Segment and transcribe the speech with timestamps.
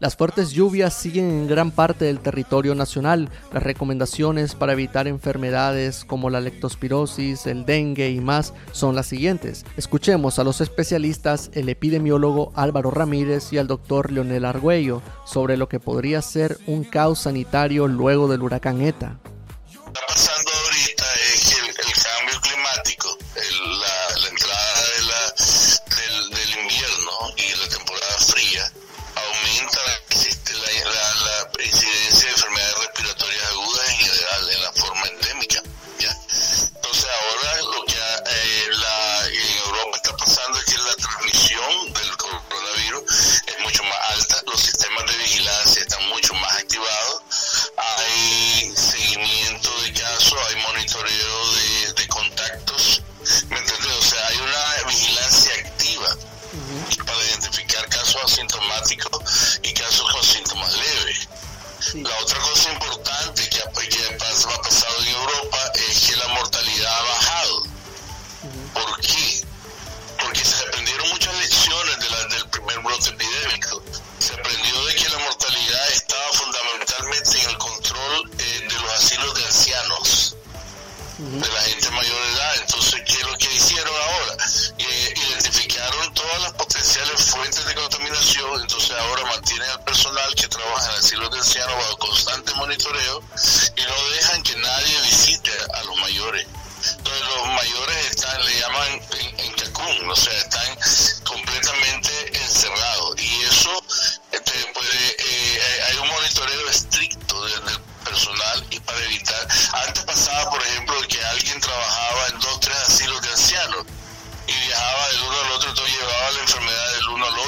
[0.00, 3.28] Las fuertes lluvias siguen en gran parte del territorio nacional.
[3.52, 9.66] Las recomendaciones para evitar enfermedades como la lectospirosis, el dengue y más son las siguientes.
[9.76, 15.68] Escuchemos a los especialistas, el epidemiólogo Álvaro Ramírez y al doctor Leonel Argüello, sobre lo
[15.68, 19.18] que podría ser un caos sanitario luego del huracán ETA.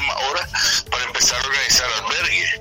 [0.02, 0.48] última hora
[0.90, 2.60] para empezar a organizar albergues.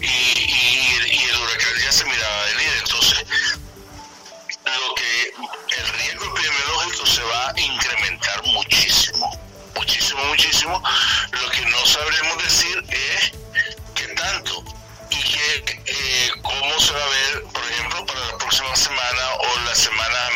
[0.00, 2.72] Y, y, el huracán ya se miraba venir.
[2.78, 3.24] Entonces,
[4.64, 9.30] lo que el riesgo epidemiológico se va a incrementar muchísimo,
[9.74, 10.82] muchísimo, muchísimo.
[11.32, 13.32] Lo que no sabremos decir es
[13.94, 14.64] qué tanto
[15.10, 19.60] y qué, eh, cómo se va a ver, por ejemplo, para la próxima semana o
[19.60, 20.30] la semana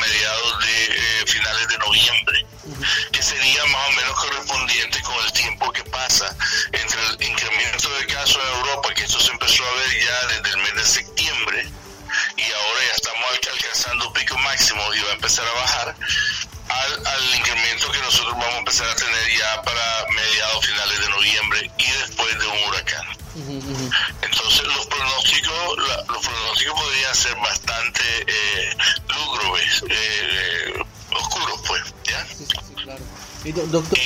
[14.57, 15.97] máximo y va a empezar a bajar,
[16.69, 21.09] al, al incremento que nosotros vamos a empezar a tener ya para mediados finales de
[21.11, 23.07] noviembre y después de un huracán.
[24.23, 28.77] Entonces los pronósticos, los pronósticos podrían ser bastante eh,
[29.09, 30.73] lúgubres, eh,
[31.11, 32.27] oscuros, pues, ¿ya?
[33.67, 33.99] doctor,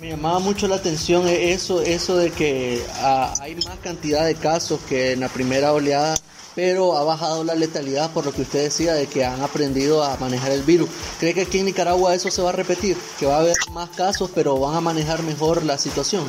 [0.00, 4.80] me llamaba mucho la atención eso, eso de que ah, hay más cantidad de casos
[4.88, 6.16] que en la primera oleada,
[6.54, 10.16] pero ha bajado la letalidad por lo que usted decía de que han aprendido a
[10.16, 10.88] manejar el virus.
[11.18, 12.96] ¿Cree que aquí en Nicaragua eso se va a repetir?
[13.18, 16.24] Que va a haber más casos, pero van a manejar mejor la situación.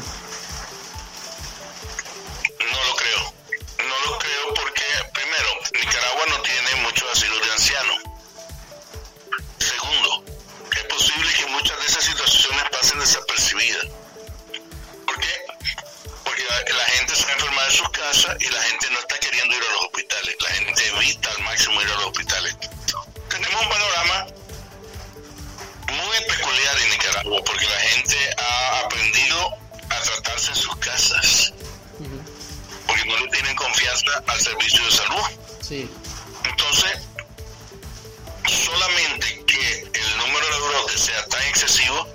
[40.98, 42.08] Sea tan excesivo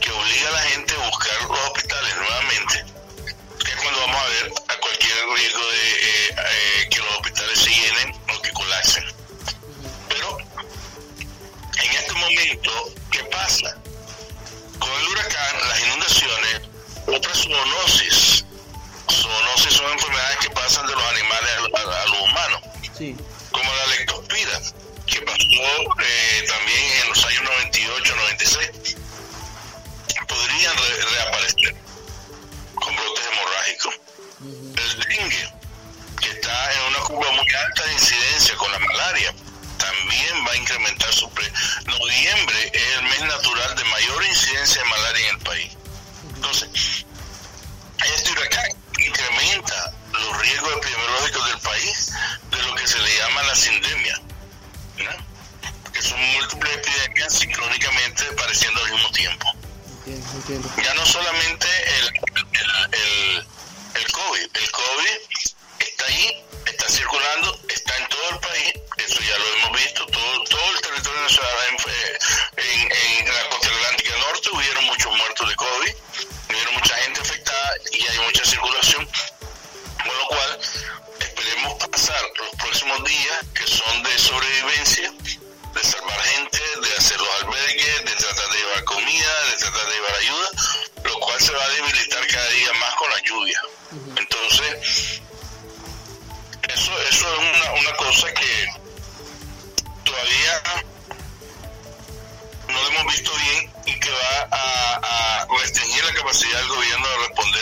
[0.00, 0.94] que obliga a la gente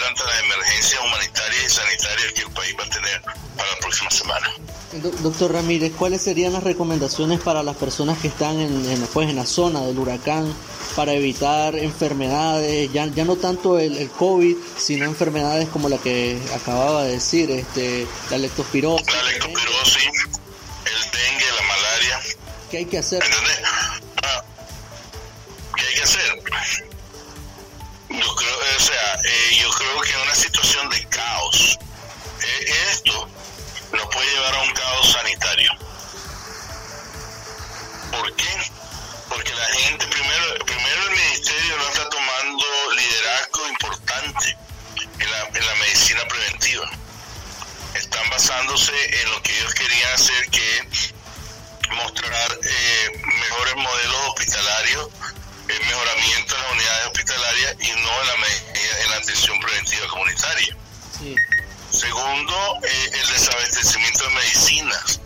[0.08, 3.22] ante las emergencias humanitarias y sanitarias que el país va a tener
[3.56, 4.52] para la próxima semana.
[5.22, 9.36] Doctor Ramírez, ¿cuáles serían las recomendaciones para las personas que están en, en, pues, en
[9.36, 10.54] la zona del huracán
[10.94, 16.40] para evitar enfermedades, ya, ya no tanto el, el, COVID, sino enfermedades como la que
[16.54, 19.06] acababa de decir, este, la lectospirosis.
[19.12, 22.20] La lectospirosis, el dengue, la malaria.
[22.70, 23.22] ¿Qué hay que hacer?
[23.24, 23.60] ¿Entendés?
[38.16, 38.44] ¿Por qué?
[39.28, 42.64] porque la gente, primero, primero el ministerio no está tomando
[42.96, 44.56] liderazgo importante
[45.18, 46.90] en la, en la medicina preventiva.
[47.94, 50.88] Están basándose en lo que ellos querían hacer, que
[51.96, 55.08] mostrar eh, mejores modelos hospitalarios,
[55.68, 58.34] el mejoramiento de las unidades hospitalarias y no en la,
[59.02, 60.76] en la atención preventiva comunitaria.
[61.90, 65.20] Segundo, eh, el desabastecimiento de medicinas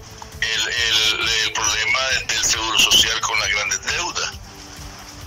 [0.69, 1.99] el, problema
[2.29, 4.31] del seguro social con las grandes deudas.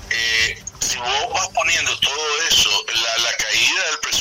[0.10, 4.21] Eh, si vos vas poniendo todo eso, la, la caída del presupuesto,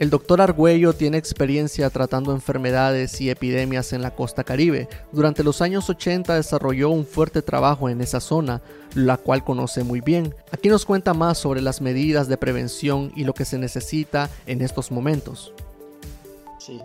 [0.00, 4.88] El doctor Argüello tiene experiencia tratando enfermedades y epidemias en la costa caribe.
[5.12, 8.62] Durante los años 80 desarrolló un fuerte trabajo en esa zona,
[8.94, 10.34] la cual conoce muy bien.
[10.52, 14.62] Aquí nos cuenta más sobre las medidas de prevención y lo que se necesita en
[14.62, 15.52] estos momentos.
[16.58, 16.80] Sí.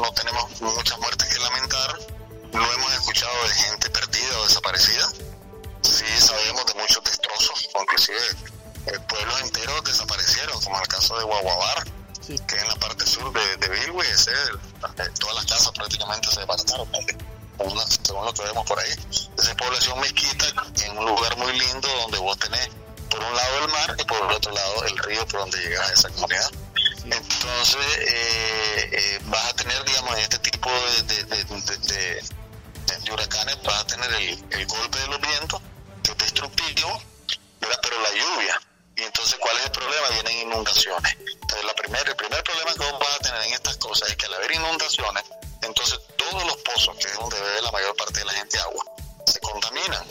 [0.00, 1.98] No tenemos muchas muertes que lamentar.
[2.52, 5.08] No hemos escuchado de gente perdida o desaparecida.
[5.82, 8.18] Sí sabemos de muchos destrozos, inclusive
[8.86, 11.84] eh, pueblos enteros desaparecieron, como el caso de Guaguabar,
[12.26, 16.40] que es en la parte sur de, de Bilwe, eh, todas las casas prácticamente se
[16.40, 16.88] desbarataron
[18.06, 18.92] según lo que vemos por ahí.
[19.38, 20.46] Esa población mezquita
[20.84, 22.68] en un lugar muy lindo donde vos tenés
[23.10, 25.88] por un lado el mar y por el otro lado el río por donde llegas
[25.88, 26.50] a esa comunidad.
[27.46, 34.12] Entonces eh, eh, vas a tener, digamos, este tipo de, de, huracanes, vas a tener
[34.14, 35.62] el, golpe de los vientos,
[36.02, 37.00] que es destructivo,
[37.60, 38.60] pero la lluvia.
[38.96, 40.08] Y entonces, ¿cuál es el problema?
[40.08, 41.16] Vienen inundaciones.
[41.20, 44.16] Entonces, la primer, el primer problema que vos vas a tener en estas cosas es
[44.16, 45.22] que al haber inundaciones,
[45.62, 48.84] entonces todos los pozos, que es donde bebe la mayor parte de la gente agua,
[49.24, 50.04] se contaminan.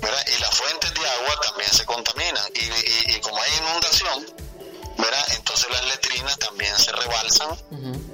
[0.00, 0.24] ¿verdad?
[0.26, 2.44] Y las fuentes de agua también se contaminan.
[2.54, 4.26] Y, como hay inundación,
[4.98, 5.24] ¿verdad?
[5.36, 7.56] entonces las letrinas también se rebalsan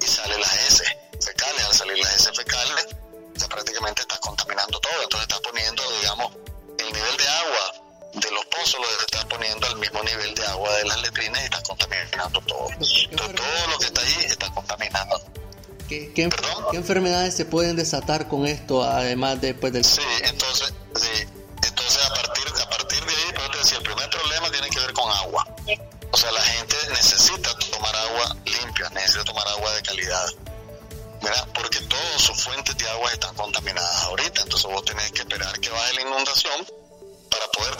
[0.00, 0.84] y salen las S
[1.20, 1.64] fecales.
[1.64, 2.86] Al salir las S fecales,
[3.34, 5.02] ya prácticamente estás contaminando todo.
[5.02, 6.32] Entonces estás poniendo, digamos,
[6.78, 7.74] el nivel de agua
[8.14, 11.44] de los pozos lo estás poniendo al mismo nivel de agua de las letrinas y
[11.44, 12.68] estás contaminando todo.
[12.70, 15.20] Entonces todo lo que está ahí está contaminando.
[15.88, 16.30] ¿Qué,
[16.72, 19.84] enfermedades se pueden desatar con esto, además después del...
[19.84, 20.72] Sí, entonces
[35.40, 36.66] esperar que baje la inundación
[37.30, 37.76] para poder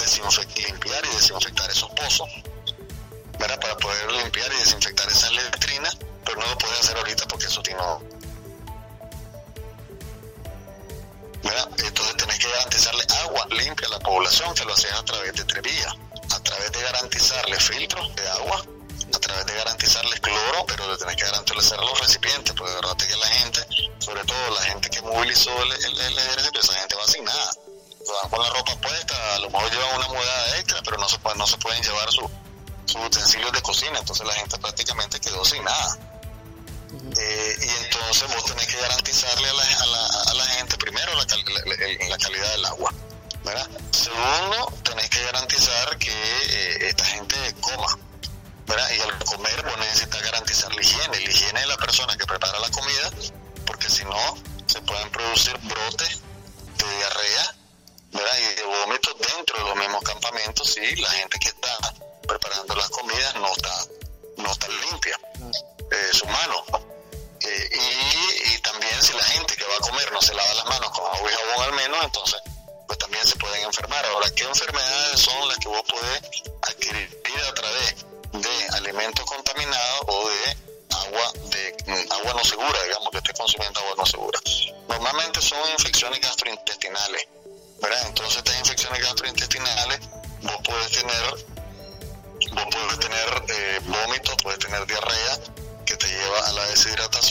[0.67, 2.29] limpiar y desinfectar esos pozos.
[3.39, 7.63] Para poder limpiar y desinfectar esas letrinas pero no lo puede hacer ahorita porque eso
[7.63, 7.81] tiene...
[11.79, 15.45] Entonces tenés que garantizarle agua limpia a la población, que lo haces a través de
[15.45, 15.95] tres vías,
[16.33, 18.65] a través de garantizarle filtros de agua,
[19.17, 22.97] a través de garantizarles cloro, pero le tenés que garantizar los recipientes, porque de verdad
[22.97, 23.67] que la gente,
[23.99, 27.51] sobre todo la gente que movilizó el, ejército, esa gente va sin nada.
[28.23, 31.19] Van con la ropa puesta, a lo mejor llevan una muda extra, pero no se,
[31.37, 32.31] no se pueden llevar sus
[32.97, 35.99] utensilios de cocina, entonces la gente prácticamente quedó sin nada.
[36.93, 41.13] Eh, y entonces vos tenés que garantizarle a la, a la, a la gente primero
[41.15, 41.25] la,
[42.09, 42.93] la, calidad del agua.
[43.45, 43.69] ¿verdad?
[43.93, 47.97] Segundo, tenés que garantizar que eh, esta gente coma.
[48.71, 51.21] Y al comer vos necesitas garantizar la higiene.
[51.21, 52.90] La higiene de la persona que prepara la comida,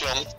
[0.10, 0.39] Israel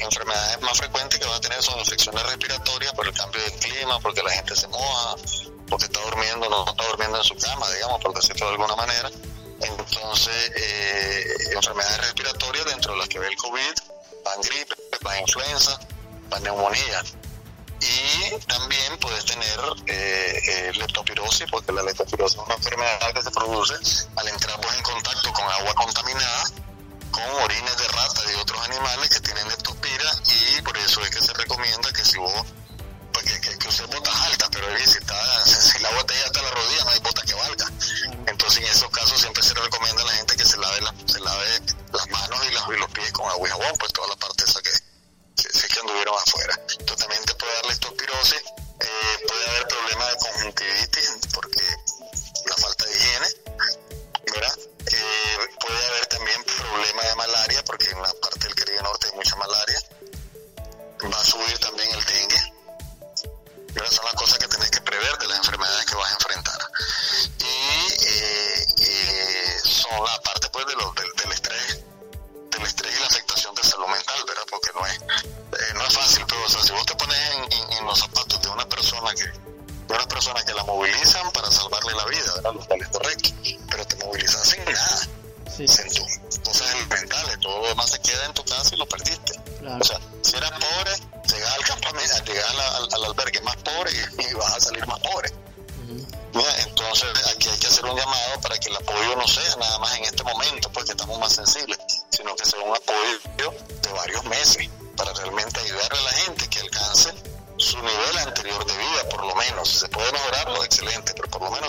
[0.00, 3.98] enfermedades más frecuentes que va a tener son infecciones respiratorias por el cambio de clima,
[4.00, 5.16] porque la gente se moja,
[5.68, 9.10] porque está durmiendo, no está durmiendo en su cama, digamos, por decirlo de alguna manera.
[9.60, 13.74] Entonces, eh, enfermedades respiratorias dentro de las que ve el COVID,
[14.24, 15.78] van gripe, van influenza,
[16.28, 17.02] van neumonía.
[17.80, 23.30] Y también puedes tener eh, eh, leptopirosis, porque la leptopirosis es una enfermedad que se
[23.30, 23.74] produce
[24.16, 26.44] al entrar en contacto con agua contaminada,
[27.10, 31.20] con orines de rata y otros animales que tienen leptopira y por eso es que
[31.20, 32.44] se recomienda que si vos,
[33.24, 36.14] que, que, que botas altas, pero si, está, si la bota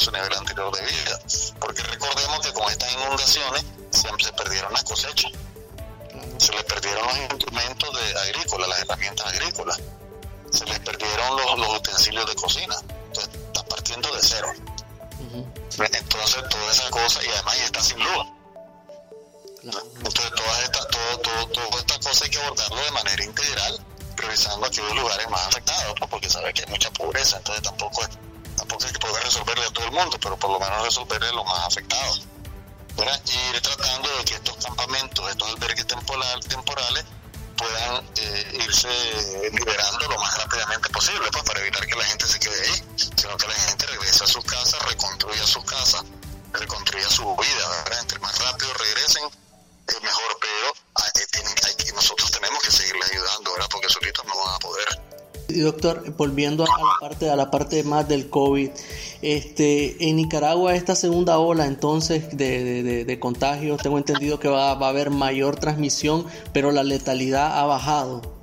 [0.02, 1.20] su nivel anterior de vida.
[1.60, 5.32] Porque recordemos que con estas inundaciones siempre se perdieron las cosechas,
[6.38, 9.80] se les perdieron los instrumentos de agrícola, las herramientas agrícolas,
[10.52, 12.76] se les perdieron los, los utensilios de cocina.
[13.08, 14.52] Entonces, está partiendo de cero.
[15.78, 18.28] Entonces, toda esa cosa, y además ya está sin luz.
[19.64, 23.86] Entonces, todas estas, todo, todo, toda esta cosa hay que abordarlo de manera integral,
[24.16, 28.02] priorizando aquellos lugares más afectados, porque sabe que hay mucha pobreza, entonces tampoco,
[28.62, 31.34] tampoco hay que poder resolverle a todo el mundo, pero por lo menos resolverle a
[31.34, 32.22] los más afectados.
[33.26, 37.06] Y ir tratando de que estos campamentos, estos albergues temporales,
[37.58, 38.90] puedan eh, irse
[39.52, 43.36] liberando lo más rápidamente posible, pues para evitar que la gente se quede ahí, sino
[43.38, 46.04] que la gente regrese a su casa, reconstruya su casa,
[46.54, 48.00] reconstruya su vida, ¿verdad?
[48.00, 49.24] Entre más rápido regresen,
[55.60, 58.70] Doctor, volviendo a la parte, a la parte más del COVID,
[59.22, 64.74] este, en Nicaragua esta segunda ola entonces de, de, de contagios, tengo entendido que va,
[64.76, 68.41] va, a haber mayor transmisión, pero la letalidad ha bajado.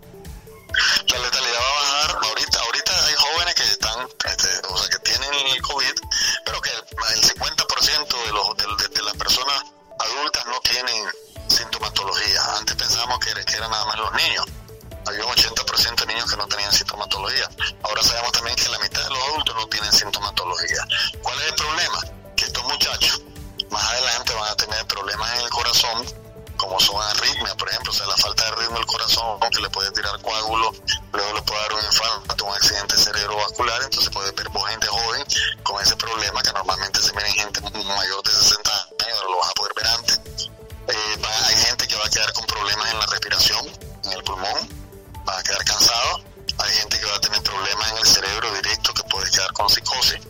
[49.68, 50.20] Psicosis,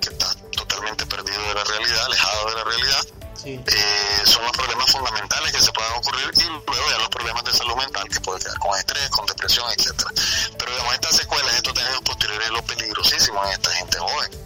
[0.00, 3.06] que está totalmente perdido de la realidad, alejado de la realidad.
[3.44, 7.52] Eh, son los problemas fundamentales que se pueden ocurrir y luego ya los problemas de
[7.52, 10.10] salud mental que puede quedar con estrés, con depresión, etcétera.
[10.58, 14.45] Pero digamos, estas secuelas, estos tenidos posteriores, es lo peligrosísimo en esta gente joven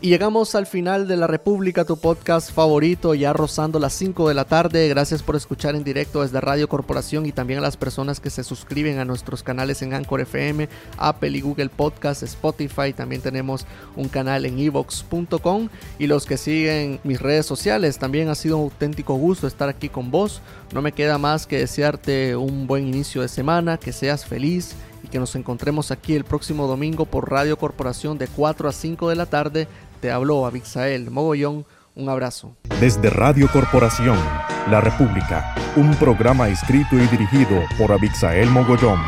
[0.00, 4.34] y llegamos al final de La República, tu podcast favorito, ya rozando las 5 de
[4.34, 4.88] la tarde.
[4.88, 8.44] Gracias por escuchar en directo desde Radio Corporación y también a las personas que se
[8.44, 12.92] suscriben a nuestros canales en Anchor FM, Apple y Google Podcast, Spotify.
[12.92, 17.98] También tenemos un canal en evox.com y los que siguen mis redes sociales.
[17.98, 20.42] También ha sido un auténtico gusto estar aquí con vos.
[20.74, 24.74] No me queda más que desearte un buen inicio de semana, que seas feliz
[25.06, 29.08] y que nos encontremos aquí el próximo domingo por Radio Corporación de 4 a 5
[29.08, 29.68] de la tarde
[30.00, 31.64] te habló Abixael Mogollón.
[31.94, 32.54] Un abrazo.
[32.78, 34.18] Desde Radio Corporación,
[34.70, 39.00] La República, un programa escrito y dirigido por Abixael Mogollón.